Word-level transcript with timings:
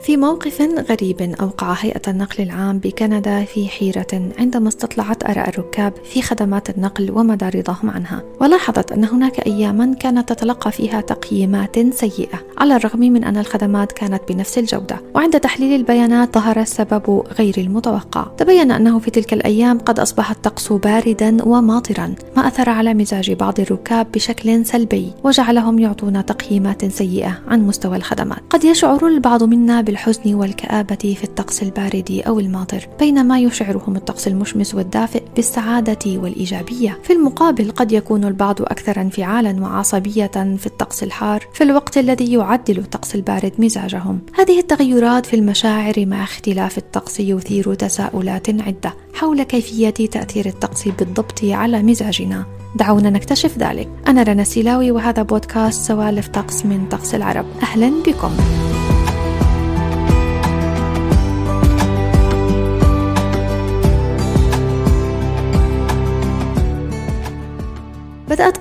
في 0.00 0.16
موقف 0.16 0.62
غريب 0.90 1.34
أوقع 1.40 1.72
هيئة 1.72 2.02
النقل 2.08 2.42
العام 2.42 2.78
بكندا 2.78 3.44
في 3.44 3.68
حيرة 3.68 4.30
عندما 4.38 4.68
استطلعت 4.68 5.24
آراء 5.24 5.48
الركاب 5.48 5.92
في 6.04 6.22
خدمات 6.22 6.70
النقل 6.70 7.10
ومدى 7.10 7.48
رضاهم 7.48 7.90
عنها. 7.90 8.22
ولاحظت 8.40 8.92
أن 8.92 9.04
هناك 9.04 9.46
أياما 9.46 9.94
كانت 9.94 10.28
تتلقى 10.32 10.72
فيها 10.72 11.00
تقييمات 11.00 11.94
سيئة 11.94 12.38
على 12.58 12.76
الرغم 12.76 13.00
من 13.00 13.24
أن 13.24 13.36
الخدمات 13.36 13.92
كانت 13.92 14.22
بنفس 14.28 14.58
الجودة. 14.58 15.00
وعند 15.14 15.40
تحليل 15.40 15.80
البيانات 15.80 16.34
ظهر 16.34 16.60
السبب 16.60 17.22
غير 17.38 17.54
المتوقع. 17.58 18.26
تبين 18.36 18.70
أنه 18.70 18.98
في 18.98 19.10
تلك 19.10 19.32
الأيام 19.32 19.78
قد 19.78 20.00
أصبح 20.00 20.30
الطقس 20.30 20.72
باردا 20.72 21.44
وماطرا 21.44 22.14
ما 22.36 22.48
أثر 22.48 22.70
على 22.70 22.94
مزاج 22.94 23.32
بعض 23.32 23.60
الركاب 23.60 24.12
بشكل 24.12 24.66
سلبي 24.66 25.12
وجعلهم 25.24 25.78
يعطون 25.78 26.26
تقييمات 26.26 26.84
سيئة 26.84 27.38
عن 27.48 27.66
مستوى 27.66 27.96
الخدمات. 27.96 28.38
قد 28.50 28.64
يشعر 28.64 29.06
البعض 29.06 29.42
منا 29.42 29.80
بالحزن 29.88 30.34
والكآبة 30.34 31.16
في 31.18 31.24
الطقس 31.24 31.62
البارد 31.62 32.22
أو 32.26 32.40
الماطر 32.40 32.88
بينما 32.98 33.40
يشعرهم 33.40 33.96
الطقس 33.96 34.28
المشمس 34.28 34.74
والدافئ 34.74 35.22
بالسعادة 35.36 35.98
والإيجابية. 36.06 36.98
في 37.02 37.12
المقابل 37.12 37.70
قد 37.70 37.92
يكون 37.92 38.24
البعض 38.24 38.62
أكثر 38.62 39.00
انفعالا 39.00 39.62
وعصبية 39.62 40.56
في 40.56 40.66
الطقس 40.66 41.02
الحار 41.02 41.46
في 41.52 41.64
الوقت 41.64 41.98
الذي 41.98 42.32
يعدل 42.32 42.78
الطقس 42.78 43.14
البارد 43.14 43.52
مزاجهم. 43.58 44.20
هذه 44.34 44.58
التغيرات 44.58 45.26
في 45.26 45.36
المشاعر 45.36 46.06
مع 46.06 46.24
اختلاف 46.24 46.78
الطقس 46.78 47.20
يثير 47.20 47.74
تساؤلات 47.74 48.50
عدة 48.50 48.94
حول 49.14 49.42
كيفية 49.42 49.90
تأثير 49.90 50.46
الطقس 50.46 50.88
بالضبط 50.88 51.44
على 51.44 51.82
مزاجنا. 51.82 52.44
دعونا 52.76 53.10
نكتشف 53.10 53.58
ذلك. 53.58 53.88
أنا 54.08 54.22
رنا 54.22 54.44
سيلاوي 54.44 54.90
وهذا 54.90 55.22
بودكاست 55.22 55.82
سوالف 55.82 56.28
طقس 56.28 56.66
من 56.66 56.88
طقس 56.90 57.14
العرب. 57.14 57.46
أهلا 57.62 57.92
بكم. 58.06 58.30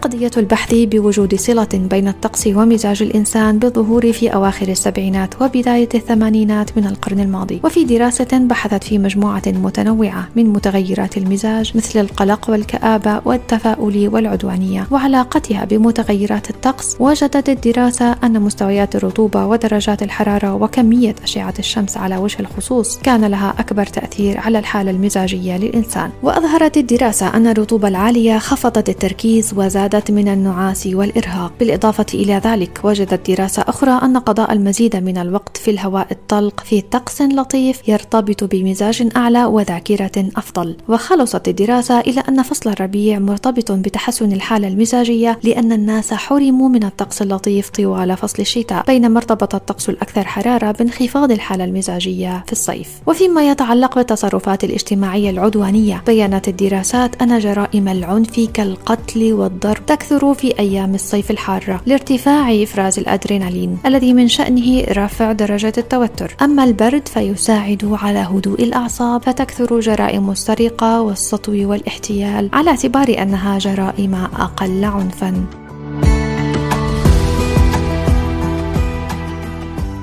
قضية 0.02 0.32
البحث 0.38 0.74
بوجود 0.74 1.36
صلة 1.36 1.68
بين 1.74 2.08
الطقس 2.08 2.48
ومزاج 2.48 3.04
الإنسان 3.04 3.60
بالظهور 3.60 4.12
في 4.12 4.34
أواخر 4.34 4.68
السبعينات 4.68 5.42
وبداية 5.42 5.90
الثمانينات 5.96 6.78
من 6.78 6.88
القرن 6.88 7.20
الماضي. 7.20 7.62
وفي 7.64 7.84
دراسة 7.84 8.28
بحثت 8.32 8.84
في 8.84 8.98
مجموعة 8.98 9.42
متنوعة 9.48 10.28
من 10.36 10.46
متغيرات 10.50 11.18
المزاج 11.18 11.72
مثل 11.76 12.00
القلق 12.00 12.50
والكآبة 12.50 13.22
والتفاؤل 13.26 14.10
والعدوانية. 14.14 14.88
وعلاقتها 14.92 15.66
بمتغيرات 15.66 16.50
الطقس 16.50 16.96
وجدت 17.00 17.50
الدراسة 17.50 18.16
أن 18.24 18.42
مستويات 18.42 18.96
الرطوبة 18.96 19.46
ودرجات 19.46 20.04
الحرارة 20.04 20.54
وكمية 20.54 21.16
أشعة 21.24 21.54
الشمس 21.60 21.98
على 21.98 22.18
وجه 22.18 22.40
الخصوص 22.40 22.98
كان 22.98 23.26
لها 23.26 23.54
أكبر 23.60 23.86
تأثير 23.86 24.38
على 24.38 24.60
الحالة 24.60 24.92
المزاجية 24.92 25.58
للإنسان. 25.58 26.10
وأظهرت 26.24 26.78
الدراسة 26.78 27.28
أن 27.28 27.48
الرطوبة 27.48 27.88
العالية 27.88 28.38
خفضت 28.38 28.90
التركيز 28.90 29.54
وزادت 29.56 29.87
من 30.10 30.28
النعاس 30.28 30.88
والإرهاق. 30.88 31.52
بالإضافة 31.60 32.06
إلى 32.14 32.42
ذلك 32.46 32.80
وجدت 32.84 33.32
دراسة 33.32 33.62
أخرى 33.68 33.92
أن 33.92 34.18
قضاء 34.18 34.54
المزيد 34.54 34.96
من 34.96 35.18
الوقت 35.18 35.58
في 35.58 35.72
الهواء 35.72 36.08
الطلق 36.12 36.60
في 36.60 36.82
طقس 36.82 37.22
لطيف 37.22 37.90
يرتبط 37.90 38.44
بمزاج 38.44 39.10
أعلى 39.16 39.46
وذاكرة 39.46 40.30
أفضل. 40.36 40.78
وخلصت 40.90 41.48
الدراسة 41.48 42.00
إلى 42.00 42.24
أن 42.30 42.44
فصل 42.44 42.70
الربيع 42.70 43.20
مرتبط 43.20 43.72
بتحسن 43.72 44.32
الحالة 44.32 44.68
المزاجية 44.68 45.40
لأن 45.44 45.72
الناس 45.72 46.14
حرموا 46.14 46.70
من 46.70 46.84
الطقس 46.84 47.22
اللطيف 47.22 47.70
طوال 47.70 48.18
فصل 48.18 48.42
الشتاء 48.42 48.84
بينما 48.88 49.18
ارتبط 49.18 49.56
الطقس 49.56 49.90
الأكثر 49.90 50.24
حرارة 50.28 50.72
بانخفاض 50.72 51.32
الحالة 51.32 51.64
المزاجية 51.64 52.44
في 52.46 52.52
الصيف. 52.52 52.90
وفيما 53.08 53.50
يتعلق 53.50 53.96
بالتصرفات 53.96 54.64
الاجتماعية 54.64 55.30
العدوانية 55.30 56.04
بيّنت 56.08 56.48
الدراسات 56.48 57.22
أن 57.22 57.40
جرائم 57.40 57.88
العنف 57.88 58.40
كالقتل 58.54 59.34
والضرب 59.34 59.77
تكثر 59.88 60.34
في 60.34 60.60
أيام 60.60 60.96
الصيف 60.96 61.32
الحارة 61.32 61.82
لارتفاع 61.86 62.64
إفراز 62.64 63.00
الأدرينالين 63.00 63.78
الذي 63.86 64.14
من 64.14 64.28
شأنه 64.28 64.84
رفع 64.84 65.32
درجة 65.32 65.74
التوتر. 65.78 66.36
أما 66.42 66.64
البرد 66.64 67.08
فيساعد 67.08 67.98
على 68.02 68.20
هدوء 68.20 68.64
الأعصاب 68.64 69.24
فتكثر 69.24 69.80
جرائم 69.80 70.32
السرقة 70.32 71.02
والسطو 71.02 71.52
والإحتيال 71.52 72.50
على 72.54 72.70
اعتبار 72.70 73.16
أنها 73.22 73.60
جرائم 73.60 74.16
أقل 74.16 74.86
عنفا. 74.86 75.67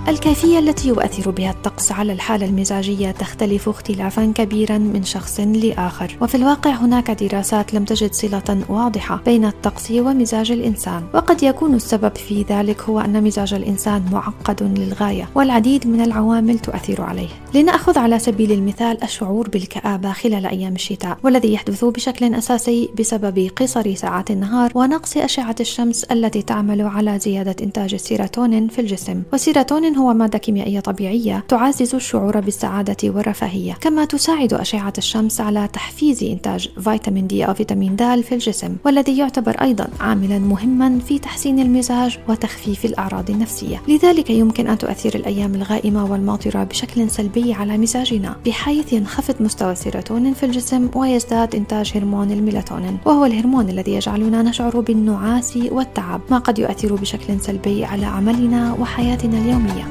الكيفية 0.08 0.58
التي 0.58 0.88
يؤثر 0.88 1.30
بها 1.30 1.50
الطقس 1.50 1.92
على 1.92 2.12
الحالة 2.12 2.46
المزاجية 2.46 3.10
تختلف 3.10 3.68
اختلافا 3.68 4.32
كبيرا 4.34 4.78
من 4.78 5.04
شخص 5.04 5.40
لآخر. 5.40 6.16
وفي 6.20 6.34
الواقع 6.34 6.70
هناك 6.70 7.10
دراسات 7.10 7.74
لم 7.74 7.84
تجد 7.84 8.12
صلة 8.12 8.64
واضحة 8.68 9.20
بين 9.24 9.44
الطقس 9.44 9.90
ومزاج 9.90 10.52
الإنسان 10.52 11.02
وقد 11.14 11.42
يكون 11.42 11.74
السبب 11.74 12.16
في 12.16 12.42
ذلك 12.42 12.82
هو 12.82 13.00
أن 13.00 13.24
مزاج 13.24 13.54
الإنسان 13.54 14.04
معقد 14.12 14.78
للغاية 14.78 15.28
والعديد 15.34 15.86
من 15.86 16.00
العوامل 16.00 16.58
تؤثر 16.58 17.02
عليه. 17.02 17.28
لنأخذ 17.54 17.98
على 17.98 18.18
سبيل 18.18 18.52
المثال 18.52 19.04
الشعور 19.04 19.48
بالكآبة 19.48 20.12
خلال 20.12 20.46
أيام 20.46 20.74
الشتاء 20.74 21.18
والذي 21.22 21.52
يحدث 21.52 21.84
بشكل 21.84 22.34
أساسي 22.34 22.90
بسبب 22.98 23.50
قصر 23.56 23.94
ساعات 23.94 24.30
النهار 24.30 24.72
ونقص 24.74 25.16
أشعة 25.16 25.56
الشمس 25.60 26.04
التي 26.04 26.42
تعمل 26.42 26.82
على 26.82 27.18
زيادة 27.18 27.56
إنتاج 27.62 27.94
السيروتونين 27.94 28.68
في 28.68 28.80
الجسم. 28.80 29.22
والسيروتونين 29.32 29.93
هو 29.96 30.14
مادة 30.14 30.38
كيميائية 30.38 30.80
طبيعية 30.80 31.44
تعزز 31.48 31.94
الشعور 31.94 32.40
بالسعادة 32.40 32.96
والرفاهية 33.04 33.72
كما 33.80 34.04
تساعد 34.04 34.54
أشعة 34.54 34.92
الشمس 34.98 35.40
على 35.40 35.68
تحفيز 35.72 36.22
إنتاج 36.22 36.68
فيتامين 36.80 37.26
دي 37.26 37.44
أو 37.44 37.54
فيتامين 37.54 37.96
د 37.96 38.20
في 38.20 38.34
الجسم 38.34 38.76
والذي 38.84 39.18
يعتبر 39.18 39.56
أيضا 39.62 39.88
عاملا 40.00 40.38
مهما 40.38 40.98
في 40.98 41.18
تحسين 41.18 41.58
المزاج 41.58 42.18
وتخفيف 42.28 42.84
الأعراض 42.84 43.30
النفسية. 43.30 43.82
لذلك 43.88 44.30
يمكن 44.30 44.68
أن 44.68 44.78
تؤثر 44.78 45.14
الأيام 45.14 45.54
الغائمة 45.54 46.12
والماطرة 46.12 46.64
بشكل 46.64 47.10
سلبي 47.10 47.52
على 47.52 47.78
مزاجنا 47.78 48.36
بحيث 48.46 48.92
ينخفض 48.92 49.34
مستوى 49.40 49.72
السيروتونين 49.72 50.34
في 50.34 50.46
الجسم 50.46 50.88
ويزداد 50.94 51.54
إنتاج 51.54 51.92
هرمون 51.94 52.30
الميلاتونين 52.30 52.98
وهو 53.06 53.24
الهرمون 53.24 53.68
الذي 53.68 53.92
يجعلنا 53.92 54.42
نشعر 54.42 54.80
بالنعاس 54.80 55.56
والتعب 55.56 56.20
ما 56.30 56.38
قد 56.38 56.58
يؤثر 56.58 56.94
بشكل 56.94 57.40
سلبي 57.40 57.84
على 57.84 58.06
عملنا 58.06 58.72
وحياتنا 58.80 59.38
اليومية. 59.38 59.83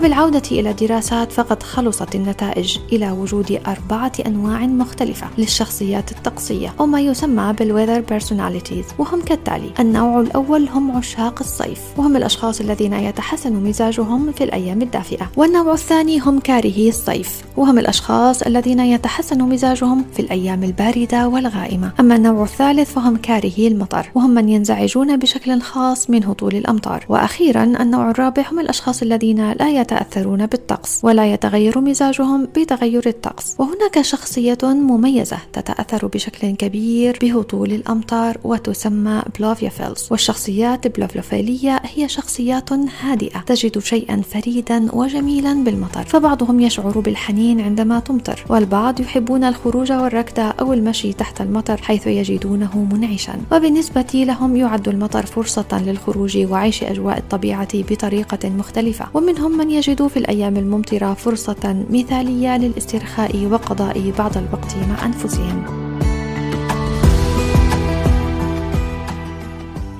وبالعودة 0.00 0.42
إلى 0.52 0.70
الدراسات 0.70 1.32
فقد 1.32 1.62
خلصت 1.62 2.14
النتائج 2.14 2.78
إلى 2.92 3.10
وجود 3.10 3.60
أربعة 3.66 4.12
أنواع 4.26 4.66
مختلفة 4.66 5.26
للشخصيات 5.38 6.12
الطقسية 6.12 6.74
أو 6.80 6.86
ما 6.86 7.00
يسمى 7.00 7.52
بال 7.58 7.67
weather 7.67 8.00
personalities 8.00 8.84
وهم 8.98 9.20
كالتالي 9.20 9.70
النوع 9.80 10.20
الأول 10.20 10.68
هم 10.68 10.96
عشاق 10.96 11.38
الصيف 11.40 11.80
وهم 11.96 12.16
الأشخاص 12.16 12.60
الذين 12.60 12.92
يتحسن 12.92 13.52
مزاجهم 13.52 14.32
في 14.32 14.44
الأيام 14.44 14.82
الدافئة 14.82 15.30
والنوع 15.36 15.72
الثاني 15.72 16.18
هم 16.18 16.38
كارهي 16.38 16.88
الصيف 16.88 17.42
وهم 17.56 17.78
الأشخاص 17.78 18.42
الذين 18.42 18.80
يتحسن 18.80 19.42
مزاجهم 19.42 20.04
في 20.14 20.20
الأيام 20.20 20.64
الباردة 20.64 21.28
والغائمة. 21.28 21.92
أما 22.00 22.16
النوع 22.16 22.42
الثالث 22.42 22.92
فهم 22.92 23.16
كارهي 23.16 23.68
المطر 23.68 24.10
وهم 24.14 24.30
من 24.30 24.48
ينزعجون 24.48 25.16
بشكل 25.16 25.60
خاص 25.60 26.10
من 26.10 26.24
هطول 26.24 26.56
الأمطار. 26.56 27.04
وأخيرا 27.08 27.64
النوع 27.64 28.10
الرابع 28.10 28.42
هم 28.52 28.60
الأشخاص 28.60 29.02
الذين 29.02 29.52
لا 29.52 29.70
يتأثرون 29.92 30.46
بالطقس 30.46 31.00
ولا 31.04 31.32
يتغير 31.32 31.80
مزاجهم 31.80 32.44
بتغير 32.44 33.02
الطقس. 33.06 33.54
وهناك 33.58 34.00
شخصية 34.02 34.58
مميزة 34.62 35.38
تتأثر 35.52 36.06
بشكل 36.06 36.50
كبير 36.50 37.18
بهطول 37.20 37.72
الأمطار 37.72 38.38
وتسمى 38.44 39.22
بلوفيافيلز 39.38 40.08
والشخصيات 40.10 40.86
البلوفلوفيلية 40.86 41.82
هي 41.94 42.08
شخصيات 42.08 42.72
هادئة 43.02 43.40
تجد 43.40 43.78
شيئا 43.78 44.22
فريدا 44.30 44.88
وجميلا 44.92 45.64
بالمطر 45.64 46.04
فبعضهم 46.04 46.60
يشعر 46.60 47.00
بالحنين 47.00 47.60
عندما 47.60 48.00
تمطر 48.00 48.44
والبعض 48.48 49.00
يحبون 49.00 49.44
الخروج 49.44 49.92
والركض 49.92 50.52
أو 50.60 50.72
المشي 50.72 51.12
تحت 51.12 51.40
المطر 51.40 51.76
حيث 51.82 52.06
يجدونه 52.06 52.86
منعشا. 52.92 53.34
وبالنسبة 53.52 54.10
لهم 54.14 54.56
يعد 54.56 54.88
المطر 54.88 55.26
فرصة 55.26 55.82
للخروج 55.86 56.38
وعيش 56.50 56.82
أجواء 56.84 57.18
الطبيعة 57.18 57.68
بطريقة 57.74 58.48
مختلفة. 58.48 59.06
ومنهم 59.14 59.58
من 59.58 59.69
يجد 59.70 60.06
في 60.06 60.16
الأيام 60.16 60.56
الممطرة 60.56 61.14
فرصة 61.14 61.84
مثالية 61.90 62.56
للاسترخاء 62.56 63.46
وقضاء 63.46 64.12
بعض 64.18 64.36
الوقت 64.36 64.76
مع 64.76 65.06
أنفسهم. 65.06 65.64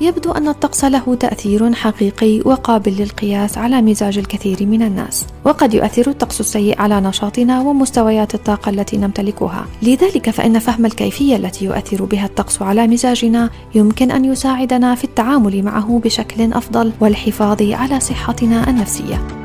يبدو 0.01 0.33
أن 0.33 0.49
الطقس 0.49 0.85
له 0.85 1.15
تأثير 1.15 1.73
حقيقي 1.75 2.41
وقابل 2.45 2.93
للقياس 2.93 3.59
على 3.59 3.83
مزاج 3.83 4.19
الكثير 4.19 4.67
من 4.67 4.83
الناس 4.83 5.27
وقد 5.45 5.75
يؤثر 5.75 6.11
الطقس 6.11 6.41
السيء 6.41 6.81
على 6.81 7.01
نشاطنا 7.01 7.61
ومستويات 7.61 8.35
الطاقة 8.35 8.71
التي 8.71 8.97
نمتلكها. 8.97 9.67
لذلك 9.83 10.31
فإن 10.31 10.59
فهم 10.59 10.87
الكيفية 10.87 11.37
التي 11.37 11.65
يؤثر 11.65 12.05
بها 12.05 12.27
الطقس 12.27 12.63
على 12.63 12.87
مزاجنا 12.87 13.51
يمكن 13.75 14.11
أن 14.11 14.25
يساعدنا 14.25 14.95
في 14.95 15.05
التعامل 15.05 15.63
معه 15.63 16.01
بشكل 16.05 16.53
أفضل 16.53 16.93
والحفاظ 17.01 17.63
على 17.63 18.01
صحتنا 18.01 18.71
النفسية. 18.71 19.40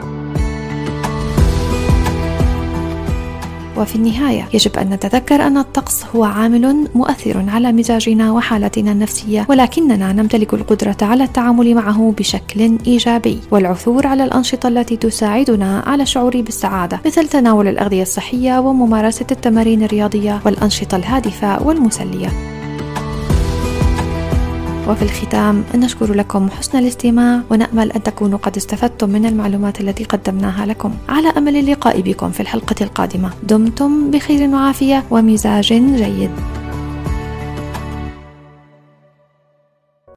وفي 3.77 3.95
النهاية 3.95 4.47
يجب 4.53 4.77
أن 4.77 4.89
نتذكر 4.89 5.47
أن 5.47 5.57
الطقس 5.57 6.05
هو 6.15 6.23
عامل 6.23 6.87
مؤثر 6.95 7.45
على 7.47 7.71
مزاجنا 7.71 8.31
وحالتنا 8.31 8.91
النفسية 8.91 9.45
ولكننا 9.49 10.13
نمتلك 10.13 10.53
القدرة 10.53 10.97
على 11.01 11.23
التعامل 11.23 11.75
معه 11.75 12.13
بشكل 12.17 12.77
إيجابي. 12.87 13.39
والعثور 13.51 14.07
على 14.07 14.23
الأنشطة 14.23 14.67
التي 14.67 14.97
تساعدنا 14.97 15.83
على 15.87 16.03
الشعور 16.03 16.41
بالسعادة 16.41 16.99
مثل 17.05 17.27
تناول 17.27 17.67
الأغذية 17.67 18.01
الصحية 18.01 18.59
وممارسة 18.59 19.25
التمارين 19.31 19.83
الرياضية 19.83 20.41
والأنشطة 20.45 20.95
الهادفة 20.95 21.67
والمسلية. 21.67 22.54
وفي 24.87 25.01
الختام. 25.01 25.63
نشكر 25.75 26.13
لكم 26.13 26.49
حسن 26.49 26.77
الاستماع 26.77 27.41
ونأمل 27.49 27.91
أن 27.91 28.03
تكونوا 28.03 28.39
قد 28.39 28.55
استفدتم 28.57 29.09
من 29.09 29.25
المعلومات 29.25 29.81
التي 29.81 30.03
قدمناها 30.03 30.65
لكم. 30.65 30.91
على 31.09 31.27
أمل 31.27 31.55
اللقاء 31.55 32.01
بكم 32.01 32.31
في 32.31 32.39
الحلقة 32.39 32.75
القادمة. 32.81 33.29
دمتم 33.43 34.11
بخير 34.11 34.49
وعافية 34.49 35.03
ومزاج 35.11 35.73
جيد. 35.73 36.31